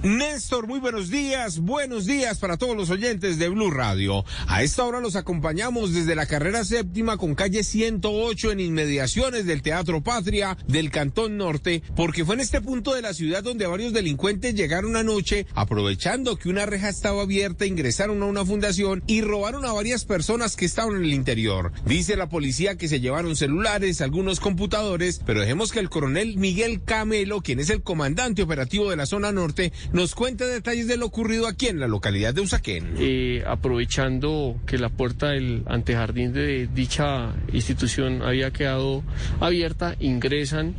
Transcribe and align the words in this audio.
Néstor, 0.00 0.68
muy 0.68 0.78
buenos 0.78 1.10
días, 1.10 1.58
buenos 1.58 2.06
días 2.06 2.38
para 2.38 2.56
todos 2.56 2.76
los 2.76 2.88
oyentes 2.88 3.36
de 3.36 3.48
Blue 3.48 3.72
Radio. 3.72 4.24
A 4.46 4.62
esta 4.62 4.84
hora 4.84 5.00
los 5.00 5.16
acompañamos 5.16 5.92
desde 5.92 6.14
la 6.14 6.26
carrera 6.26 6.64
séptima 6.64 7.16
con 7.16 7.34
calle 7.34 7.64
108 7.64 8.52
en 8.52 8.60
inmediaciones 8.60 9.44
del 9.44 9.60
Teatro 9.60 10.00
Patria 10.00 10.56
del 10.68 10.92
Cantón 10.92 11.36
Norte, 11.36 11.82
porque 11.96 12.24
fue 12.24 12.36
en 12.36 12.42
este 12.42 12.60
punto 12.60 12.94
de 12.94 13.02
la 13.02 13.12
ciudad 13.12 13.42
donde 13.42 13.66
varios 13.66 13.92
delincuentes 13.92 14.54
llegaron 14.54 14.94
anoche, 14.94 15.48
aprovechando 15.56 16.36
que 16.36 16.48
una 16.48 16.64
reja 16.64 16.90
estaba 16.90 17.22
abierta, 17.22 17.66
ingresaron 17.66 18.22
a 18.22 18.26
una 18.26 18.46
fundación 18.46 19.02
y 19.08 19.22
robaron 19.22 19.64
a 19.64 19.72
varias 19.72 20.04
personas 20.04 20.54
que 20.54 20.66
estaban 20.66 20.94
en 20.94 21.06
el 21.06 21.12
interior. 21.12 21.72
Dice 21.86 22.14
la 22.14 22.28
policía 22.28 22.76
que 22.76 22.86
se 22.86 23.00
llevaron 23.00 23.34
celulares, 23.34 24.00
algunos 24.00 24.38
computadores, 24.38 25.20
pero 25.26 25.40
dejemos 25.40 25.72
que 25.72 25.80
el 25.80 25.90
coronel 25.90 26.36
Miguel 26.36 26.84
Camelo, 26.84 27.40
quien 27.40 27.58
es 27.58 27.68
el 27.68 27.82
comandante 27.82 28.42
operativo 28.42 28.90
de 28.90 28.96
la 28.96 29.04
zona 29.04 29.32
norte, 29.32 29.72
nos 29.92 30.14
cuenta 30.14 30.46
detalles 30.46 30.86
de 30.86 30.96
lo 30.96 31.06
ocurrido 31.06 31.46
aquí 31.46 31.66
en 31.66 31.80
la 31.80 31.88
localidad 31.88 32.34
de 32.34 32.40
Usaquén. 32.40 32.94
Eh, 32.98 33.42
aprovechando 33.46 34.60
que 34.66 34.78
la 34.78 34.88
puerta 34.88 35.28
del 35.28 35.62
antejardín 35.66 36.32
de 36.32 36.68
dicha 36.72 37.32
institución 37.52 38.22
había 38.22 38.50
quedado 38.52 39.02
abierta, 39.40 39.96
ingresan 40.00 40.74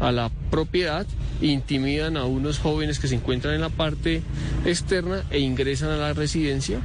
a 0.00 0.12
la 0.12 0.30
propiedad, 0.50 1.06
intimidan 1.40 2.16
a 2.16 2.24
unos 2.24 2.58
jóvenes 2.58 2.98
que 2.98 3.08
se 3.08 3.14
encuentran 3.14 3.54
en 3.54 3.60
la 3.60 3.68
parte 3.68 4.22
externa 4.64 5.24
e 5.30 5.38
ingresan 5.38 5.90
a 5.90 5.96
la 5.96 6.12
residencia 6.12 6.80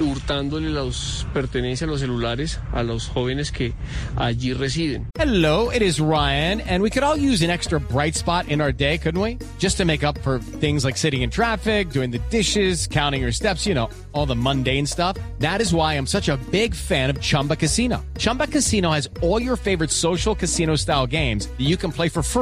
hurtándole 0.00 0.70
las 0.70 1.26
pertenencias, 1.32 1.88
los 1.88 2.00
celulares 2.00 2.58
a 2.72 2.82
los 2.82 3.08
jóvenes 3.08 3.52
que 3.52 3.74
allí 4.16 4.52
residen. 4.54 5.06
Hello, 5.18 5.70
it 5.70 5.82
is 5.82 6.00
Ryan, 6.00 6.60
and 6.62 6.82
we 6.82 6.90
could 6.90 7.02
all 7.02 7.16
use 7.16 7.42
an 7.42 7.50
extra 7.50 7.78
bright 7.78 8.14
spot 8.14 8.48
in 8.48 8.60
our 8.60 8.72
day, 8.72 8.98
couldn't 8.98 9.20
we? 9.20 9.38
Just 9.58 9.76
to 9.78 9.84
make 9.84 10.02
up 10.02 10.18
for 10.18 10.38
things 10.60 10.84
like 10.84 10.96
sitting 10.96 11.22
in 11.22 11.30
traffic, 11.30 11.90
doing 11.90 12.10
the 12.10 12.20
dishes, 12.30 12.86
counting 12.86 13.20
your 13.20 13.32
steps, 13.32 13.66
you 13.66 13.74
know, 13.74 13.88
all 14.12 14.26
the 14.26 14.34
mundane 14.34 14.86
stuff. 14.86 15.16
That 15.38 15.60
is 15.60 15.72
why 15.72 15.94
I'm 15.94 16.06
such 16.06 16.28
a 16.28 16.36
big 16.50 16.74
fan 16.74 17.10
of 17.10 17.20
Chumba 17.20 17.56
Casino. 17.56 18.04
Chumba 18.18 18.46
Casino 18.46 18.90
has 18.90 19.08
all 19.20 19.40
your 19.40 19.56
favorite 19.56 19.90
social 19.90 20.34
casino 20.34 20.76
style 20.76 21.06
games 21.06 21.46
that 21.46 21.60
you 21.60 21.76
can 21.76 21.92
play 21.92 22.08
for 22.08 22.22
free 22.22 22.41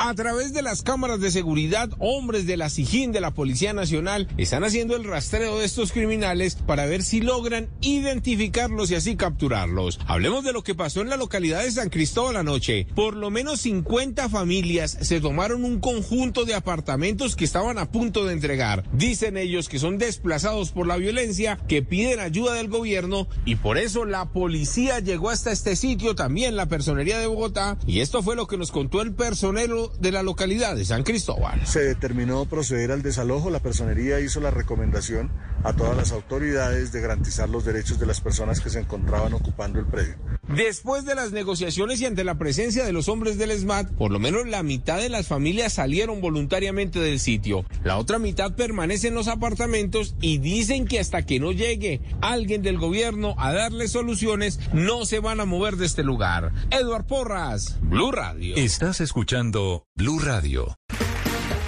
A 0.00 0.14
través 0.14 0.52
de 0.52 0.62
las 0.62 0.82
cámaras 0.82 1.20
de 1.20 1.32
seguridad, 1.32 1.90
hombres 1.98 2.46
de 2.46 2.56
la 2.56 2.70
SIGIN 2.70 3.10
de 3.10 3.20
la 3.20 3.34
Policía 3.34 3.72
Nacional 3.72 4.28
están 4.36 4.62
haciendo 4.62 4.94
el 4.94 5.02
rastreo 5.02 5.58
de 5.58 5.64
estos 5.64 5.90
criminales 5.90 6.54
para 6.54 6.86
ver 6.86 7.02
si 7.02 7.20
logran 7.20 7.68
identificarlos 7.80 8.92
y 8.92 8.94
así 8.94 9.16
capturarlos. 9.16 9.98
Hablemos 10.06 10.44
de 10.44 10.52
lo 10.52 10.62
que 10.62 10.76
pasó 10.76 11.00
en 11.00 11.08
la 11.08 11.16
localidad 11.16 11.64
de 11.64 11.72
San 11.72 11.90
Cristóbal 11.90 12.36
anoche. 12.36 12.86
Por 12.94 13.16
lo 13.16 13.30
menos 13.30 13.62
50 13.62 14.28
familias 14.28 14.96
se 15.00 15.20
tomaron 15.20 15.64
un 15.64 15.80
conjunto 15.80 16.44
de 16.44 16.54
apartamentos 16.54 17.34
que 17.34 17.44
estaban 17.44 17.76
a 17.76 17.90
punto 17.90 18.24
de 18.24 18.34
entregar. 18.34 18.84
Dicen 18.92 19.36
ellos 19.36 19.68
que 19.68 19.80
son 19.80 19.98
desplazados 19.98 20.70
por 20.70 20.86
la 20.86 20.96
violencia, 20.96 21.58
que 21.66 21.82
piden 21.82 22.20
ayuda 22.20 22.54
del 22.54 22.68
gobierno 22.68 23.26
y 23.44 23.56
por 23.56 23.78
eso 23.78 24.04
la 24.04 24.30
policía 24.30 25.00
llegó 25.00 25.30
hasta 25.30 25.50
este 25.50 25.74
sitio, 25.74 26.14
también 26.14 26.54
la 26.54 26.66
personería 26.66 27.18
de 27.18 27.26
Bogotá, 27.26 27.78
y 27.84 27.98
esto 27.98 28.22
fue 28.22 28.36
lo 28.36 28.46
que 28.46 28.58
nos 28.58 28.70
contó 28.70 29.02
el 29.02 29.12
personero 29.12 29.87
de 30.00 30.12
la 30.12 30.22
localidad 30.22 30.76
de 30.76 30.84
San 30.84 31.02
Cristóbal. 31.02 31.66
Se 31.66 31.80
determinó 31.80 32.44
proceder 32.46 32.92
al 32.92 33.02
desalojo, 33.02 33.50
la 33.50 33.60
personería 33.60 34.20
hizo 34.20 34.40
la 34.40 34.50
recomendación 34.50 35.30
a 35.64 35.72
todas 35.72 35.96
las 35.96 36.12
autoridades 36.12 36.92
de 36.92 37.00
garantizar 37.00 37.48
los 37.48 37.64
derechos 37.64 37.98
de 37.98 38.06
las 38.06 38.20
personas 38.20 38.60
que 38.60 38.70
se 38.70 38.80
encontraban 38.80 39.32
ocupando 39.34 39.78
el 39.78 39.86
predio. 39.86 40.16
Después 40.48 41.04
de 41.04 41.14
las 41.14 41.32
negociaciones 41.32 42.00
y 42.00 42.06
ante 42.06 42.24
la 42.24 42.38
presencia 42.38 42.84
de 42.84 42.92
los 42.92 43.08
hombres 43.08 43.36
del 43.36 43.52
SMAT, 43.52 43.90
por 43.92 44.10
lo 44.10 44.18
menos 44.18 44.46
la 44.46 44.62
mitad 44.62 44.98
de 44.98 45.10
las 45.10 45.26
familias 45.26 45.74
salieron 45.74 46.22
voluntariamente 46.22 46.98
del 47.00 47.20
sitio. 47.20 47.66
La 47.84 47.98
otra 47.98 48.18
mitad 48.18 48.54
permanece 48.54 49.08
en 49.08 49.14
los 49.14 49.28
apartamentos 49.28 50.14
y 50.20 50.38
dicen 50.38 50.86
que 50.86 51.00
hasta 51.00 51.26
que 51.26 51.38
no 51.38 51.52
llegue 51.52 52.00
alguien 52.22 52.62
del 52.62 52.78
gobierno 52.78 53.34
a 53.38 53.52
darles 53.52 53.92
soluciones, 53.92 54.58
no 54.72 55.04
se 55.04 55.20
van 55.20 55.40
a 55.40 55.44
mover 55.44 55.76
de 55.76 55.86
este 55.86 56.02
lugar. 56.02 56.52
Eduard 56.70 57.04
Porras, 57.04 57.76
Blue 57.82 58.10
Radio. 58.10 58.56
Estás 58.56 59.00
escuchando 59.00 59.84
Blue 59.96 60.18
Radio. 60.18 60.76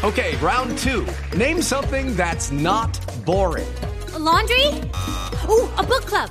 Okay, 0.03 0.35
round 0.41 0.79
two. 0.79 1.05
Name 1.37 1.61
something 1.61 2.17
that's 2.17 2.51
not 2.51 2.99
boring. 3.27 3.69
A 4.15 4.19
laundry? 4.19 4.69
Ooh, 5.47 5.69
a 5.77 5.83
book 5.83 6.07
club. 6.07 6.31